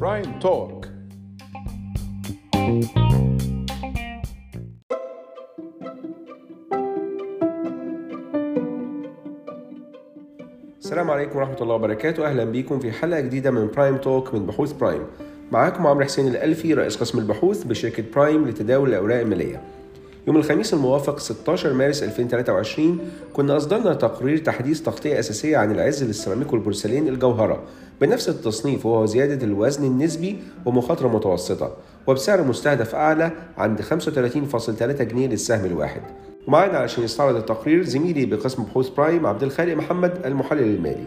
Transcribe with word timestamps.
برايم 0.00 0.38
توك 0.40 0.86
السلام 10.78 11.10
عليكم 11.10 11.38
ورحمة 11.38 11.56
الله 11.60 11.74
وبركاته. 11.74 12.26
أهلا 12.26 12.44
بيكم 12.44 12.78
في 12.78 12.92
حلقة 12.92 13.20
جديدة 13.20 13.50
من 13.50 13.66
برايم 13.66 13.96
توك 13.96 14.34
من 14.34 14.46
بحوث 14.46 14.72
برايم 14.72 15.06
معاكم 15.52 15.86
عمرو 15.86 16.04
حسين 16.04 16.28
الألفي 16.28 16.74
رئيس 16.74 16.96
قسم 16.96 17.18
البحوث 17.18 17.64
بشركة 17.64 18.04
برايم 18.14 18.48
لتداول 18.48 18.88
الأوراق 18.88 19.20
المالية. 19.20 19.81
يوم 20.26 20.36
الخميس 20.36 20.74
الموافق 20.74 21.18
16 21.18 21.72
مارس 21.72 22.02
2023 22.02 22.98
كنا 23.32 23.56
أصدرنا 23.56 23.94
تقرير 23.94 24.38
تحديث 24.38 24.82
تغطية 24.82 25.18
أساسية 25.18 25.56
عن 25.56 25.70
العز 25.72 26.04
للسيراميك 26.04 26.52
والبورسلين 26.52 27.08
الجوهرة. 27.08 27.62
بنفس 28.00 28.28
التصنيف 28.28 28.86
وهو 28.86 29.06
زيادة 29.06 29.46
الوزن 29.46 29.84
النسبي 29.84 30.36
ومخاطرة 30.66 31.08
متوسطة 31.08 31.76
وبسعر 32.06 32.42
مستهدف 32.42 32.94
أعلى 32.94 33.32
عند 33.56 33.80
35.3 33.80 35.02
جنيه 35.02 35.26
للسهم 35.26 35.64
الواحد. 35.64 36.02
ومعانا 36.48 36.78
علشان 36.78 37.04
يستعرض 37.04 37.36
التقرير 37.36 37.82
زميلي 37.82 38.26
بقسم 38.26 38.62
بحوث 38.62 38.88
برايم 38.88 39.26
عبد 39.26 39.42
الخالق 39.42 39.74
محمد 39.74 40.26
المحلل 40.26 40.76
المالي. 40.76 41.06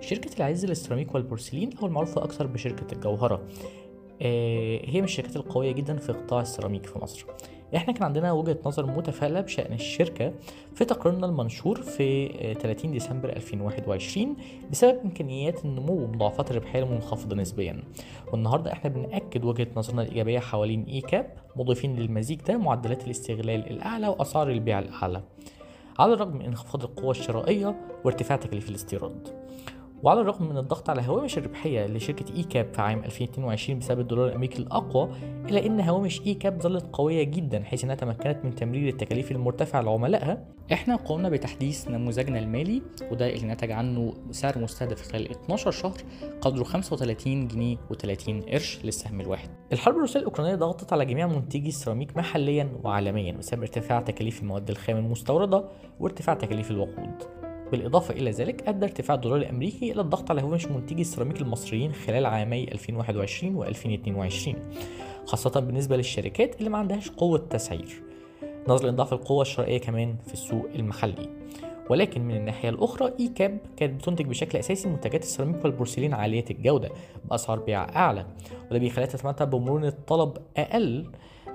شركة 0.00 0.30
العز 0.38 0.66
للسيراميك 0.66 1.14
والبورسلين 1.14 1.70
أو 1.82 1.86
المعروفة 1.86 2.24
أكثر 2.24 2.46
بشركة 2.46 2.86
الجوهرة. 2.92 3.42
هي 4.84 4.98
من 5.00 5.04
الشركات 5.04 5.36
القوية 5.36 5.72
جدا 5.72 5.96
في 5.96 6.12
قطاع 6.12 6.40
السيراميك 6.40 6.86
في 6.86 6.98
مصر. 6.98 7.24
إحنا 7.76 7.92
كان 7.92 8.02
عندنا 8.04 8.32
وجهة 8.32 8.58
نظر 8.66 8.86
متفائلة 8.86 9.40
بشأن 9.40 9.72
الشركة 9.72 10.32
في 10.74 10.84
تقريرنا 10.84 11.26
المنشور 11.26 11.82
في 11.82 12.30
آه، 12.40 12.52
30 12.52 12.92
ديسمبر 12.92 13.28
2021 13.28 14.36
بسبب 14.70 14.98
إمكانيات 15.04 15.64
النمو 15.64 15.92
ومضاعفات 16.04 16.50
الربحية 16.50 16.82
المنخفضة 16.82 17.36
نسبيا. 17.36 17.82
والنهاردة 18.32 18.72
إحنا 18.72 18.90
بنأكد 18.90 19.44
وجهة 19.44 19.66
نظرنا 19.76 20.02
الإيجابية 20.02 20.38
حوالين 20.38 20.84
إي 20.84 21.00
كاب 21.00 21.26
مضيفين 21.56 21.96
للمزيج 21.96 22.40
ده 22.40 22.58
معدلات 22.58 23.04
الاستغلال 23.04 23.70
الأعلى 23.70 24.08
وأسعار 24.08 24.50
البيع 24.50 24.78
الأعلى. 24.78 25.22
على 25.98 26.12
الرغم 26.12 26.36
من 26.36 26.42
انخفاض 26.44 26.84
القوة 26.84 27.10
الشرائية 27.10 27.80
وارتفاع 28.04 28.36
تكاليف 28.36 28.68
الاستيراد. 28.68 29.28
وعلى 30.02 30.20
الرغم 30.20 30.48
من 30.48 30.58
الضغط 30.58 30.90
على 30.90 31.02
هوامش 31.02 31.38
الربحية 31.38 31.86
لشركة 31.86 32.36
إي 32.36 32.42
كاب 32.42 32.74
في 32.74 32.82
عام 32.82 33.04
2022 33.04 33.78
بسبب 33.78 34.00
الدولار 34.00 34.28
الأمريكي 34.28 34.58
الأقوى 34.58 35.08
إلا 35.48 35.66
أن 35.66 35.80
هوامش 35.80 36.20
إي 36.26 36.34
كاب 36.34 36.62
ظلت 36.62 36.86
قوية 36.92 37.22
جدا 37.22 37.62
حيث 37.62 37.84
أنها 37.84 37.94
تمكنت 37.94 38.38
من 38.44 38.54
تمرير 38.54 38.88
التكاليف 38.88 39.32
المرتفعة 39.32 39.80
لعملائها 39.80 40.44
إحنا 40.72 40.96
قمنا 40.96 41.28
بتحديث 41.28 41.88
نموذجنا 41.88 42.38
المالي 42.38 42.82
وده 43.10 43.30
اللي 43.30 43.46
نتج 43.46 43.70
عنه 43.70 44.14
سعر 44.30 44.58
مستهدف 44.58 45.12
خلال 45.12 45.30
12 45.30 45.70
شهر 45.70 45.96
قدره 46.40 46.64
35 46.64 47.48
جنيه 47.48 47.76
و30 47.76 48.50
قرش 48.52 48.78
للسهم 48.84 49.20
الواحد. 49.20 49.48
الحرب 49.72 49.94
الروسية 49.94 50.20
الأوكرانية 50.20 50.54
ضغطت 50.54 50.92
على 50.92 51.04
جميع 51.04 51.26
منتجي 51.26 51.68
السيراميك 51.68 52.16
محليا 52.16 52.68
وعالميا 52.84 53.32
بسبب 53.32 53.60
ارتفاع 53.60 54.00
تكاليف 54.00 54.42
المواد 54.42 54.70
الخام 54.70 54.96
المستوردة 54.96 55.64
وارتفاع 56.00 56.34
تكاليف 56.34 56.70
الوقود. 56.70 57.41
بالإضافة 57.72 58.14
إلى 58.14 58.30
ذلك 58.30 58.68
أدى 58.68 58.84
ارتفاع 58.84 59.14
الدولار 59.14 59.38
الأمريكي 59.38 59.92
إلى 59.92 60.00
الضغط 60.00 60.30
على 60.30 60.42
هوامش 60.42 60.66
منتجي 60.66 61.00
السيراميك 61.00 61.40
المصريين 61.40 61.92
خلال 61.92 62.26
عامي 62.26 62.64
2021 62.64 63.54
و 63.54 63.64
2022 63.64 64.54
خاصة 65.26 65.60
بالنسبة 65.60 65.96
للشركات 65.96 66.58
اللي 66.58 66.70
ما 66.70 66.78
عندهاش 66.78 67.10
قوة 67.10 67.38
تسعير. 67.38 68.02
نظرا 68.68 68.90
لضعف 68.90 69.12
القوة 69.12 69.42
الشرائية 69.42 69.78
كمان 69.78 70.16
في 70.26 70.32
السوق 70.32 70.66
المحلي. 70.74 71.28
ولكن 71.90 72.20
من 72.20 72.36
الناحية 72.36 72.68
الأخرى 72.68 73.12
إي 73.20 73.28
كاب 73.28 73.58
كانت 73.76 74.00
بتنتج 74.00 74.26
بشكل 74.26 74.58
أساسي 74.58 74.88
منتجات 74.88 75.22
السيراميك 75.22 75.64
والبورسلين 75.64 76.14
عالية 76.14 76.44
الجودة 76.50 76.90
بأسعار 77.30 77.58
بيع 77.58 77.96
أعلى 77.96 78.26
وده 78.70 78.78
بيخليها 78.78 79.08
تتمتع 79.08 79.44
بمرونة 79.44 79.92
طلب 80.06 80.36
أقل 80.56 81.06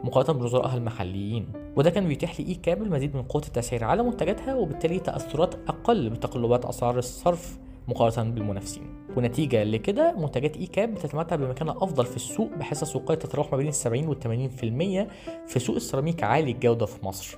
مقارنة 0.03 0.39
بنظرائها 0.39 0.77
المحليين. 0.77 1.47
وده 1.75 1.89
كان 1.89 2.07
بيتيح 2.07 2.39
لإي 2.39 2.55
كاب 2.55 2.81
المزيد 2.81 3.15
من 3.15 3.21
قوة 3.21 3.43
التسعير 3.47 3.83
على 3.83 4.03
منتجاتها 4.03 4.55
وبالتالي 4.55 4.99
تأثرات 4.99 5.55
أقل 5.67 6.09
بتقلبات 6.09 6.65
أسعار 6.65 6.97
الصرف 6.97 7.57
مقارنة 7.87 8.31
بالمنافسين. 8.31 8.83
ونتيجة 9.17 9.63
لكده 9.63 10.15
منتجات 10.17 10.57
إي 10.57 10.65
كاب 10.65 10.93
بتتمتع 10.93 11.35
بمكانة 11.35 11.71
أفضل 11.71 12.05
في 12.05 12.15
السوق 12.15 12.49
بحصة 12.59 12.83
سوقية 12.83 13.15
تتراوح 13.15 13.51
ما 13.51 13.57
بين 13.57 13.71
70 13.71 14.07
و 14.07 14.13
80% 14.13 15.07
في 15.47 15.59
سوق 15.59 15.75
السيراميك 15.75 16.23
عالي 16.23 16.51
الجودة 16.51 16.85
في 16.85 17.05
مصر. 17.05 17.37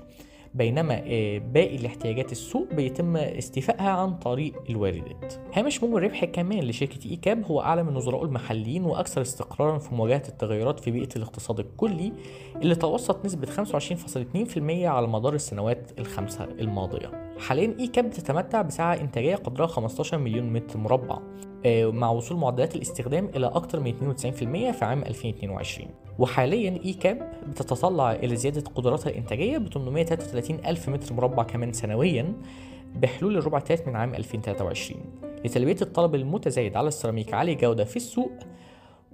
بينما 0.54 1.02
آه، 1.06 1.38
باقي 1.38 1.76
الاحتياجات 1.76 2.32
السوق 2.32 2.74
بيتم 2.74 3.18
استيفائها 3.18 3.90
عن 3.90 4.14
طريق 4.14 4.54
الواردات. 4.70 5.34
هامش 5.54 5.84
نمو 5.84 5.98
الربح 5.98 6.26
كمان 6.26 6.60
لشركة 6.60 7.10
اي 7.10 7.16
كاب 7.16 7.46
هو 7.46 7.62
أعلى 7.62 7.84
من 7.84 7.94
نظرائه 7.94 8.24
المحليين 8.24 8.84
وأكثر 8.84 9.22
استقرارا 9.22 9.78
في 9.78 9.96
مواجهة 9.96 10.24
التغيرات 10.30 10.80
في 10.80 10.92
بيئة 10.92 11.10
الاقتصاد 11.16 11.60
الكلي 11.60 12.14
اللي 12.62 12.76
توسط 12.76 13.26
نسبة 13.26 13.48
25.2% 13.48 14.86
على 14.86 15.08
مدار 15.08 15.34
السنوات 15.34 15.92
الخمسة 16.00 16.44
الماضية. 16.44 17.36
حاليا 17.40 17.76
اي 17.80 17.88
كاب 17.88 18.06
بتتمتع 18.06 18.62
بسعة 18.62 18.94
إنتاجية 18.94 19.36
قدرها 19.36 19.68
15 19.68 20.18
مليون 20.18 20.54
متر 20.54 20.80
مربع 20.80 21.20
مع 21.68 22.09
وصول 22.09 22.38
معدلات 22.38 22.75
الاستخدام 22.75 23.30
إلى 23.36 23.47
أكثر 23.47 23.80
من 23.80 24.16
92% 24.18 24.24
في 24.72 24.86
عام 24.86 25.02
2022 25.03 25.88
وحاليا 26.20 26.80
اي 26.86 26.94
كاب 26.94 27.31
بتتطلع 27.47 28.12
إلى 28.12 28.36
زيادة 28.36 28.62
قدراتها 28.75 29.09
الإنتاجية 29.09 29.58
ب 29.58 29.74
833 29.74 30.59
ألف 30.66 30.90
متر 30.90 31.14
مربع 31.14 31.44
كمان 31.44 31.74
سنويا 31.74 32.34
بحلول 32.96 33.38
الربع 33.38 33.58
الثالث 33.58 33.88
من 33.88 33.96
عام 33.96 34.14
2023 34.16 35.02
لتلبية 35.46 35.78
الطلب 35.81 36.16
المتزايد 36.16 36.75
على 36.78 36.88
السيراميك 36.88 37.34
عالي 37.34 37.52
الجوده 37.53 37.84
في 37.84 37.96
السوق 37.96 38.31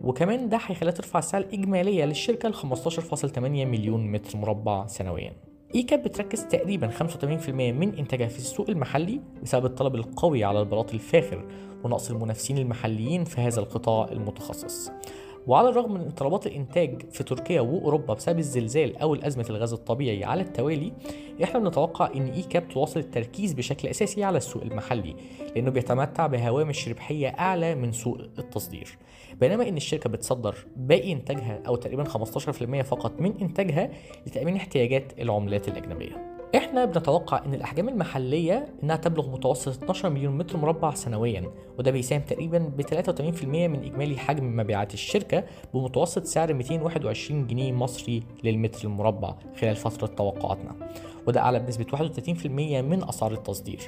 وكمان 0.01 0.50
ده 0.50 0.59
هيخليها 0.66 0.94
ترفع 0.94 1.19
السعر 1.19 1.41
الإجمالية 1.41 2.05
للشركة 2.05 2.50
ل 2.50 2.53
15.8 2.53 3.38
مليون 3.39 4.11
متر 4.11 4.38
مربع 4.38 4.88
سنويا. 4.88 5.34
اي 5.75 5.84
كاب 5.84 6.03
بتركز 6.03 6.44
تقريبا 6.44 6.90
85% 6.90 7.50
من 7.50 7.96
إنتاجها 7.96 8.28
في 8.28 8.38
السوق 8.38 8.69
المحلي 8.69 9.22
بسبب 9.44 9.66
الطلب 9.66 9.96
القوي 9.96 10.44
على 10.44 10.59
البلاط 10.59 10.94
الفاخر 10.94 11.46
ونقص 11.84 12.12
المنافسين 12.12 12.58
المحليين 12.58 13.24
في 13.24 13.41
هذا 13.41 13.59
القطاع 13.59 14.12
المتخصص. 14.12 14.91
وعلى 15.47 15.69
الرغم 15.69 15.94
من 15.94 16.01
اضطرابات 16.01 16.47
الإنتاج 16.47 17.01
في 17.11 17.23
تركيا 17.23 17.61
وأوروبا 17.61 18.13
بسبب 18.13 18.39
الزلزال 18.39 18.97
أو 18.97 19.13
الأزمة 19.13 19.45
الغاز 19.50 19.73
الطبيعي 19.73 20.23
على 20.23 20.41
التوالي 20.41 20.94
إحنا 21.44 21.59
بنتوقع 21.59 22.09
إن 22.16 22.28
اي 22.28 22.41
كاب 22.41 22.67
تواصل 22.67 23.00
التركيز 23.00 23.53
بشكل 23.53 23.88
أساسي 23.88 24.23
على 24.23 24.38
السوق 24.38 24.63
المحلي 24.63 25.16
لأنه 25.55 25.72
بيتمتع 25.72 26.28
بهوامش 26.28 26.89
ربحية 26.89 27.28
أعلى 27.28 27.75
من 27.75 27.91
سوق 27.91 28.17
التصدير. 28.39 28.97
بينما 29.39 29.67
إن 29.67 29.78
الشركة 29.78 30.09
بتصدر 30.09 30.55
باقي 30.75 31.11
إنتاجها 31.11 31.61
أو 31.67 31.75
تقريبا 31.75 32.03
15% 32.03 32.81
فقط 32.81 33.22
من 33.22 33.38
إنتاجها 33.41 33.89
لتأمين 34.28 34.55
احتياجات 34.55 35.19
العملات 35.19 35.67
الأجنبية. 35.67 36.34
إحنا 36.55 36.85
بنتوقع 36.85 37.45
إن 37.45 37.53
الأحجام 37.53 37.89
المحلية 37.89 38.67
إنها 38.83 38.95
تبلغ 38.95 39.29
متوسط 39.29 39.83
12 39.83 40.09
مليون 40.09 40.38
متر 40.38 40.57
مربع 40.57 40.93
سنويا 40.93 41.51
وده 41.77 41.91
بيساهم 41.91 42.21
تقريبا 42.21 42.57
ب 42.57 42.81
83% 42.81 43.45
من 43.45 43.83
إجمالي 43.83 44.17
حجم 44.17 44.57
مبيعات 44.57 44.93
الشركة 44.93 45.43
بمتوسط 45.73 46.25
سعر 46.25 46.53
221 46.53 47.47
جنيه 47.47 47.71
مصري 47.71 48.23
للمتر 48.43 48.88
المربع 48.88 49.35
خلال 49.61 49.75
فترة 49.75 50.07
توقعاتنا. 50.07 50.75
وده 51.27 51.39
أعلى 51.41 51.59
بنسبة 51.59 51.85
31% 51.85 52.47
من 52.81 53.09
أسعار 53.09 53.33
التصدير 53.33 53.79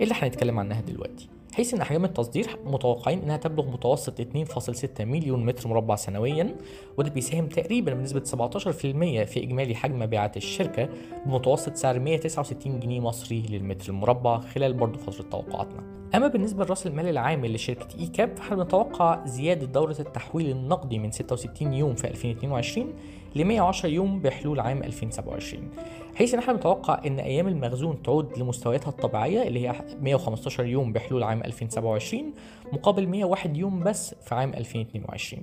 اللي 0.00 0.14
هنتكلم 0.16 0.58
عنها 0.58 0.80
دلوقتي. 0.80 1.28
حيث 1.54 1.74
إن 1.74 1.80
احجام 1.80 2.04
التصدير 2.04 2.58
متوقعين 2.64 3.22
إنها 3.22 3.36
تبلغ 3.36 3.70
متوسط 3.70 4.20
2.6 4.20 5.00
مليون 5.00 5.46
متر 5.46 5.68
مربع 5.68 5.96
سنويا 5.96 6.56
وده 6.98 7.10
بيساهم 7.10 7.46
تقريبا 7.46 7.94
بنسبة 7.94 8.24
17% 8.24 8.68
في 9.24 9.36
إجمالي 9.36 9.74
حجم 9.74 9.98
مبيعات 9.98 10.36
الشركة 10.36 10.88
بمتوسط 11.26 11.76
سعر 11.76 11.98
169 11.98 12.80
جنيه 12.80 13.00
مصري 13.00 13.42
للمتر 13.50 13.88
المربع 13.88 14.40
خلال 14.40 14.72
برضه 14.72 14.98
فترة 14.98 15.22
توقعاتنا. 15.22 15.99
أما 16.14 16.28
بالنسبة 16.28 16.64
لرأس 16.64 16.86
المال 16.86 17.08
العام 17.08 17.46
لشركه 17.46 17.86
اي 18.00 18.06
كاب 18.06 18.36
فاحنا 18.36 18.56
بنتوقع 18.56 19.24
زيادة 19.26 19.66
دورة 19.66 19.96
التحويل 20.00 20.50
النقدي 20.50 20.98
من 20.98 21.10
66 21.10 21.72
يوم 21.72 21.94
في 21.94 22.08
2022 22.08 22.92
ل 23.36 23.44
110 23.44 23.88
يوم 23.88 24.20
بحلول 24.20 24.60
عام 24.60 24.82
2027 24.82 25.70
حيث 26.14 26.34
إن 26.34 26.40
إحنا 26.40 26.52
متوقع 26.52 27.00
إن 27.06 27.18
أيام 27.20 27.48
المخزون 27.48 28.02
تعود 28.02 28.38
لمستوياتها 28.38 28.88
الطبيعية 28.90 29.42
اللي 29.42 29.68
هي 29.68 29.74
115 30.00 30.64
يوم 30.66 30.92
بحلول 30.92 31.22
عام 31.22 31.42
2027 31.44 32.32
مقابل 32.72 33.06
101 33.08 33.56
يوم 33.56 33.80
بس 33.80 34.14
في 34.14 34.34
عام 34.34 34.54
2022 34.54 35.42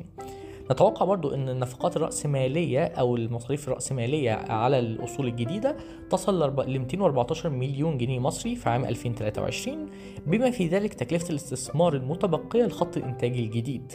نتوقع 0.71 1.05
برضو 1.05 1.33
إن 1.33 1.49
النفقات 1.49 1.97
الرأسمالية 1.97 2.85
أو 2.85 3.15
المصاريف 3.15 3.67
الرأسمالية 3.67 4.31
على 4.31 4.79
الأصول 4.79 5.27
الجديدة 5.27 5.77
تصل 6.09 6.49
ل 6.67 6.79
214 6.79 7.49
مليون 7.49 7.97
جنيه 7.97 8.19
مصري 8.19 8.55
في 8.55 8.69
عام 8.69 8.85
2023 8.85 9.89
بما 10.27 10.51
في 10.51 10.67
ذلك 10.67 10.93
تكلفة 10.93 11.29
الاستثمار 11.29 11.95
المتبقية 11.95 12.65
لخط 12.65 12.97
الإنتاج 12.97 13.37
الجديد. 13.37 13.91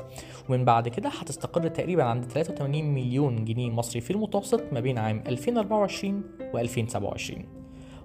ومن 0.49 0.65
بعد 0.65 0.89
كده 0.89 1.09
هتستقر 1.09 1.69
تقريبا 1.69 2.03
عند 2.05 2.25
83 2.25 2.85
مليون 2.85 3.45
جنيه 3.45 3.71
مصري 3.71 4.01
في 4.01 4.11
المتوسط 4.11 4.63
ما 4.73 4.81
بين 4.81 4.99
عام 4.99 5.23
2024 5.27 6.23
و 6.55 6.59
2027 6.59 7.62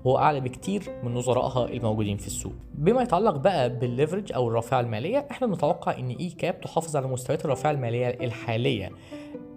وهو 0.07 0.17
أعلى 0.17 0.39
بكتير 0.39 0.83
من 1.03 1.13
نظرائها 1.13 1.65
الموجودين 1.69 2.17
في 2.17 2.27
السوق. 2.27 2.53
بما 2.73 3.01
يتعلق 3.01 3.35
بقى 3.35 3.79
بال 3.79 3.90
leverage 3.90 4.33
أو 4.33 4.47
الرافعه 4.47 4.79
المالية 4.79 5.27
إحنا 5.31 5.47
بنتوقع 5.47 5.97
إن 5.97 6.09
إي 6.09 6.29
كاب 6.29 6.61
تحافظ 6.61 6.95
على 6.95 7.07
مستويات 7.07 7.45
الرافعه 7.45 7.71
المالية 7.71 8.07
الحالية. 8.07 8.91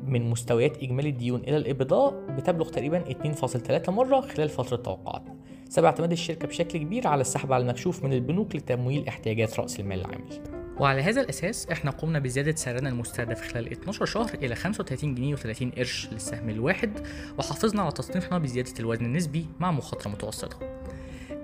من 0.05 0.31
مستويات 0.31 0.83
إجمالي 0.83 1.09
الديون 1.09 1.41
إلى 1.41 1.57
EBITDA 1.57 2.15
بتبلغ 2.37 2.69
تقريبا 2.69 3.05
2.3 3.05 3.91
مرة 3.91 4.21
خلال 4.21 4.49
فترة 4.49 4.77
توقعاتنا. 4.77 5.35
سبب 5.69 5.85
اعتماد 5.85 6.13
الشركة 6.13 6.49
بشكل 6.49 6.79
كبير 6.79 7.07
على 7.07 7.21
السحب 7.21 7.53
على 7.53 7.63
المكشوف 7.63 8.05
من 8.05 8.13
البنوك 8.13 8.57
لتمويل 8.57 9.09
احتياجات 9.09 9.61
رأس 9.61 9.81
المال 9.81 10.01
العامل 10.01 10.60
وعلى 10.81 11.03
هذا 11.03 11.21
الأساس 11.21 11.67
إحنا 11.67 11.91
قمنا 11.91 12.19
بزيادة 12.19 12.57
سعرنا 12.57 12.89
المستهدف 12.89 13.53
خلال 13.53 13.73
12 13.73 14.05
شهر 14.07 14.35
إلى 14.35 14.55
35 14.55 15.15
جنيه 15.15 15.37
و30 15.37 15.79
قرش 15.79 16.09
للسهم 16.13 16.51
الواحد 16.51 17.07
وحافظنا 17.39 17.83
على 17.83 17.93
تصنيفنا 17.93 18.39
بزيادة 18.39 18.73
الوزن 18.81 19.05
النسبي 19.05 19.47
مع 19.61 19.71
مخاطرة 19.71 20.11
متوسطة. 20.11 20.59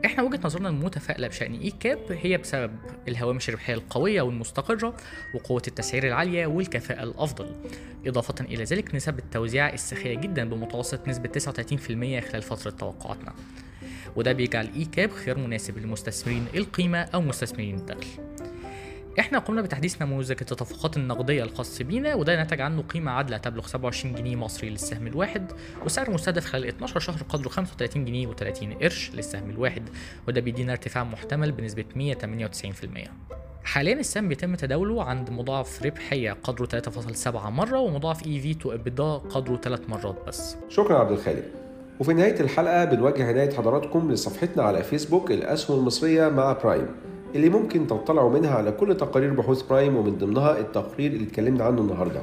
إحنا 0.05 0.23
وجهة 0.23 0.41
نظرنا 0.44 0.69
المتفائلة 0.69 1.29
بشأن 1.29 1.55
اي 1.55 1.71
كاب 1.81 1.99
هي 2.11 2.37
بسبب 2.37 2.73
الهوامش 3.09 3.49
الربحية 3.49 3.75
القوية 3.75 4.23
والمستقرة 4.23 4.97
وقوة 5.35 5.62
التسعير 5.69 6.06
العالية 6.06 6.47
والكفاءة 6.47 7.03
الأفضل. 7.03 7.56
إضافة 8.06 8.44
إلى 8.44 8.65
ذلك 8.65 8.94
نسب 8.94 9.19
التوزيع 9.19 9.73
السخية 9.73 10.15
جدا 10.15 10.49
بمتوسط 10.49 11.09
نسبة 11.09 11.29
39% 11.29 12.31
خلال 12.31 12.43
فترة 12.43 12.71
توقعاتنا. 12.71 13.35
وده 14.17 14.32
بيجعل 14.32 14.69
اي 14.77 14.85
كاب 14.85 15.11
خيار 15.11 15.39
مناسب 15.39 15.79
لمستثمرين 15.79 16.47
القيمة 16.55 16.99
أو 16.99 17.21
مستثمرين 17.21 17.75
الدخل. 17.75 18.06
إحنا 19.21 19.39
قمنا 19.39 19.63
بتحديث 19.63 20.03
نموذج 20.03 20.31
التدفقات 20.41 20.97
النقدية 20.97 21.43
الخاص 21.43 21.83
بينا 21.83 22.15
وده 22.15 22.43
نتج 22.43 22.61
عنه 22.61 22.83
قيمة 22.83 23.11
عادلة 23.11 23.37
تبلغ 23.37 23.67
27 23.67 24.15
جنيه 24.15 24.37
مصري 24.37 24.71
للسهم 24.71 25.07
الواحد 25.07 25.53
وسعر 25.85 26.11
مستهدف 26.11 26.45
خلال 26.45 26.69
12 26.69 27.01
شهر 27.01 27.23
قدره 27.29 27.49
35 27.49 28.05
جنيه 28.05 28.27
و30 28.27 28.83
قرش 28.83 29.11
للسهم 29.15 29.51
الواحد 29.51 29.83
وده 30.29 30.41
بيدينا 30.41 30.73
ارتفاع 30.73 31.05
محتمل 31.05 31.53
بنسبة 31.53 31.85
198% 31.97 33.09
حاليا 33.65 33.95
السهم 33.95 34.29
بيتم 34.29 34.55
تداوله 34.55 35.05
عند 35.05 35.31
مضاعف 35.31 35.83
ربحية 35.83 36.33
قدره 36.33 36.81
3.7 36.81 37.29
مرة 37.37 37.79
ومضاعف 37.79 38.27
EV 38.26 38.41
to 38.41 38.55
EBITDA 38.55 38.70
قدره 39.31 39.57
3 39.57 39.83
مرات 39.89 40.17
بس. 40.27 40.57
شكرا 40.69 40.99
عبد 40.99 41.13
الخالق. 41.13 41.45
وفي 42.01 42.15
نهاية 42.15 42.41
الحلقة 42.41 42.85
بنوجه 42.85 43.29
عناية 43.29 43.55
حضراتكم 43.57 44.13
لصفحتنا 44.13 44.63
على 44.63 44.83
فيسبوك 44.83 45.31
الأسهم 45.31 45.79
المصرية 45.79 46.29
مع 46.29 46.53
برايم 46.53 46.89
اللي 47.34 47.49
ممكن 47.49 47.87
تطلعوا 47.87 48.31
منها 48.31 48.55
على 48.55 48.73
كل 48.73 48.96
تقارير 48.96 49.34
بحوث 49.34 49.62
برايم 49.62 49.96
ومن 49.96 50.19
ضمنها 50.19 50.58
التقرير 50.58 51.12
اللي 51.12 51.25
اتكلمنا 51.25 51.64
عنه 51.64 51.81
النهارده. 51.81 52.23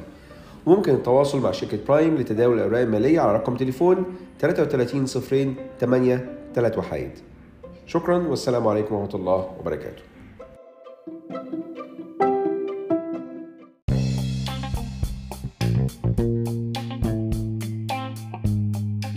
وممكن 0.66 0.94
التواصل 0.94 1.40
مع 1.40 1.50
شركة 1.50 1.78
برايم 1.88 2.16
لتداول 2.16 2.56
الأوراق 2.56 2.80
المالية 2.80 3.20
على 3.20 3.32
رقم 3.32 3.56
تليفون 3.56 4.04
33 4.40 5.06
صفرين 5.06 5.56
8 5.80 6.36
3 6.54 6.78
وحيد 6.78 7.10
شكرا 7.86 8.18
والسلام 8.18 8.68
عليكم 8.68 8.94
ورحمة 8.94 9.14
الله 9.14 9.50
وبركاته. 9.60 10.02